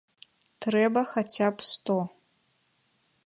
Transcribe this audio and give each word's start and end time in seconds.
Трэба 0.65 1.01
хаця 1.11 1.47
б 1.57 1.67
сто. 1.71 1.97